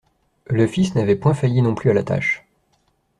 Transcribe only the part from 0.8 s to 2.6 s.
n'avait point failli non plus à la tâche.